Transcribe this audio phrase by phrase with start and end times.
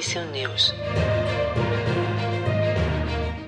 [0.00, 0.72] Television News.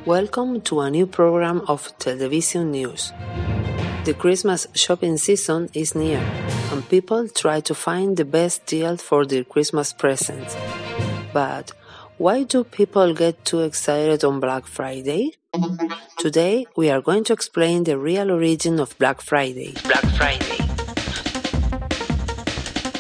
[0.05, 3.11] Welcome to a new program of Television News.
[4.05, 6.19] The Christmas shopping season is near,
[6.71, 10.55] and people try to find the best deal for their Christmas presents.
[11.33, 11.73] But
[12.19, 15.33] why do people get too excited on Black Friday?
[16.19, 19.73] Today, we are going to explain the real origin of Black Friday.
[19.85, 20.52] Black Friday.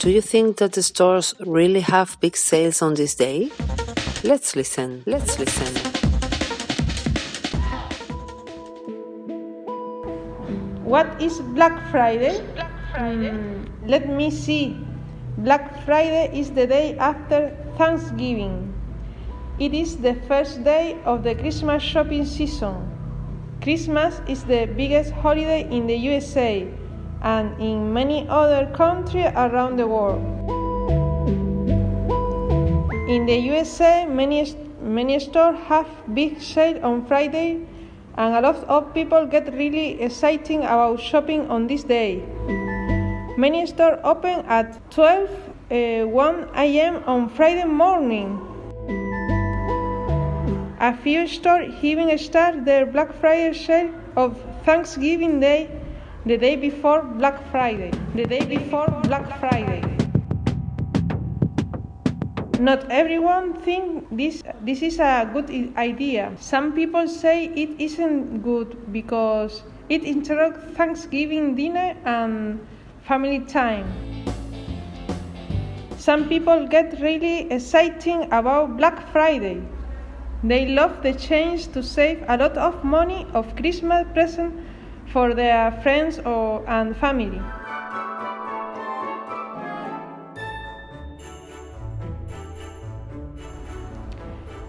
[0.02, 3.52] Do you think that the stores really have big sales on this day?
[4.24, 5.04] Let's listen.
[5.06, 5.72] Let's listen.
[10.82, 12.42] What is Black Friday?
[12.98, 14.76] Mm, let me see.
[15.38, 18.74] Black Friday is the day after Thanksgiving.
[19.60, 22.90] It is the first day of the Christmas shopping season.
[23.62, 26.66] Christmas is the biggest holiday in the USA
[27.22, 30.22] and in many other countries around the world.
[33.08, 37.66] In the USA, many, many stores have big sales on Friday,
[38.16, 42.22] and a lot of people get really excited about shopping on this day.
[43.36, 45.30] Many stores open at 12
[45.70, 47.02] uh, 1 a.m.
[47.06, 48.38] on Friday morning.
[50.80, 55.81] A few stores even start their Black Friday sale of Thanksgiving Day
[56.24, 57.90] the day before Black Friday.
[58.14, 59.82] The day before Black Friday.
[62.60, 66.30] Not everyone think this this is a good idea.
[66.38, 72.62] Some people say it isn't good because it interrupts Thanksgiving dinner and
[73.02, 73.90] family time.
[75.98, 79.58] Some people get really excited about Black Friday.
[80.44, 84.54] They love the chance to save a lot of money of Christmas present
[85.12, 87.40] for their friends or, and family.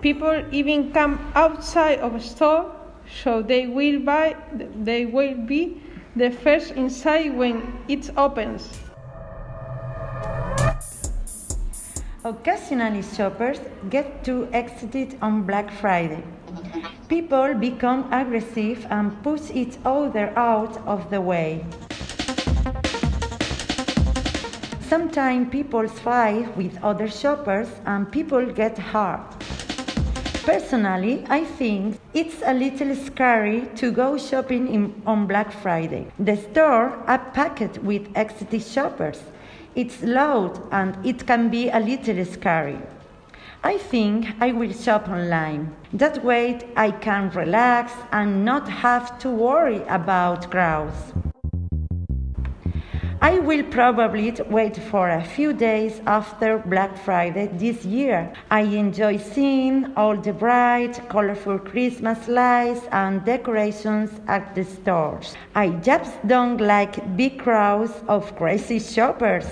[0.01, 2.75] People even come outside of a store
[3.23, 4.35] so they will buy
[4.83, 5.81] they will be
[6.15, 8.69] the first inside when it opens.
[12.25, 13.59] Occasionally, shoppers
[13.89, 16.23] get too excited on Black Friday.
[17.13, 21.63] People become aggressive and push each other out of the way.
[24.89, 29.29] Sometimes people fight with other shoppers and people get hurt.
[30.43, 36.07] Personally, I think it's a little scary to go shopping in, on Black Friday.
[36.17, 39.21] The store are packed with excited shoppers.
[39.75, 42.79] It's loud and it can be a little scary.
[43.65, 45.73] I think I will shop online.
[45.93, 51.13] That way I can relax and not have to worry about crowds.
[53.21, 58.33] I will probably wait for a few days after Black Friday this year.
[58.51, 65.35] I enjoy seeing all the bright, colorful Christmas lights and decorations at the stores.
[65.55, 69.45] I just don't like big crowds of crazy shoppers.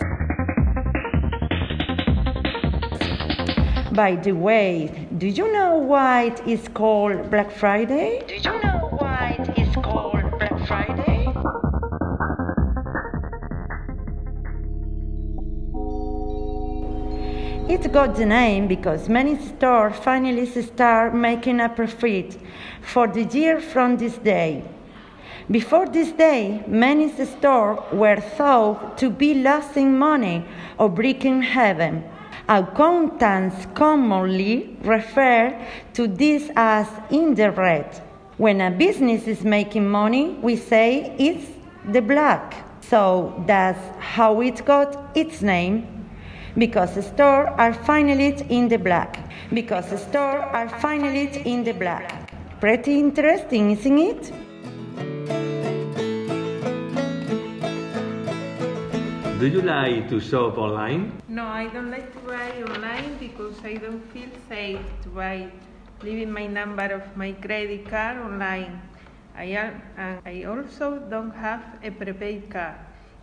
[3.91, 8.23] By the way, do you know why it is called Black Friday?
[8.25, 11.27] Do you know why it is called Black Friday?
[17.67, 22.37] It got the name because many stores finally start making a profit
[22.81, 24.63] for the year from this day.
[25.49, 30.45] Before this day, many stores were thought to be losing money
[30.77, 32.05] or breaking heaven.
[32.51, 35.57] Accountants commonly refer
[35.93, 38.01] to this as in the red.
[38.35, 41.47] When a business is making money, we say it's
[41.93, 42.67] the black.
[42.81, 46.09] So that's how it got its name
[46.57, 49.17] because stores are finally in the black.
[49.53, 52.33] Because stores are finally in the black.
[52.59, 54.33] Pretty interesting, isn't it?
[59.41, 61.19] Do you like to shop online?
[61.27, 65.51] No, I don't like to buy online because I don't feel safe to buy
[66.03, 68.79] leaving my number of my credit card online.
[69.35, 72.75] I am, and I also don't have a prepaid card.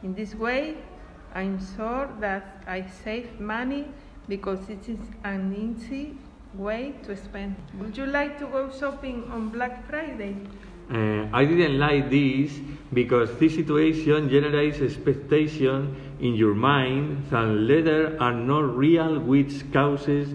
[0.02, 0.78] In this way,
[1.36, 3.86] I'm sure that I save money
[4.26, 6.18] because it is an easy
[6.52, 7.54] way to spend.
[7.78, 10.34] Would you like to go shopping on Black Friday?
[10.90, 12.58] Uh, I didn't like this
[12.92, 20.28] because this situation generates expectation in your mind that later are not real, which causes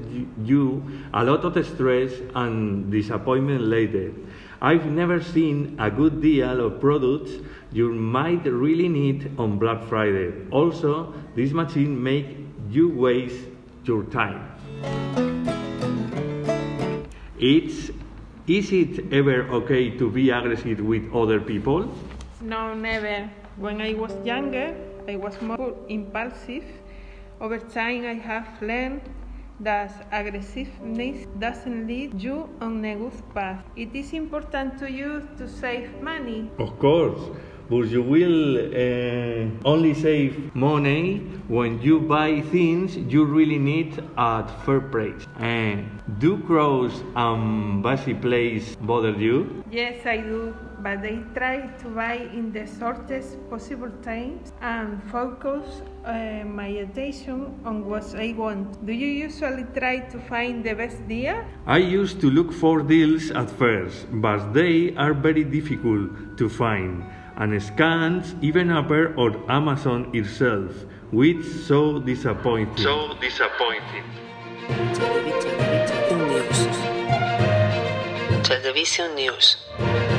[0.43, 0.83] you
[1.13, 4.13] a lot of stress and disappointment later.
[4.61, 7.31] I've never seen a good deal of products
[7.71, 10.31] you might really need on Black Friday.
[10.51, 12.37] Also, this machine make
[12.69, 13.47] you waste
[13.83, 14.49] your time.
[17.39, 17.91] It's
[18.47, 21.93] is it ever okay to be aggressive with other people?
[22.43, 23.29] No, never.
[23.55, 24.75] When I was younger,
[25.07, 26.65] I was more impulsive.
[27.39, 29.01] Over time, I have learned
[29.61, 33.63] that aggressiveness doesn't lead you on a good path.
[33.77, 36.51] It is important to you to save money.
[36.59, 37.31] Of course,
[37.69, 44.47] but you will uh, only save money when you buy things you really need at
[44.65, 45.25] fair price.
[45.37, 45.89] And
[46.19, 49.63] do crows and busy place bother you?
[49.71, 55.81] Yes, I do, but I try to buy in the shortest possible times and focus
[56.05, 58.85] uh, my attention on what I want.
[58.85, 61.43] Do you usually try to find the best deal?
[61.65, 67.03] I used to look for deals at first, but they are very difficult to find
[67.37, 70.71] and scans even appear on Amazon itself,
[71.11, 72.77] which so disappointing.
[72.77, 74.03] So disappointing.
[74.93, 75.55] Television
[76.17, 76.67] News.
[78.47, 80.12] Television News.